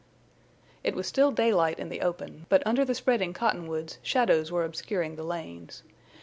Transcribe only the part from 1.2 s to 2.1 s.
daylight in the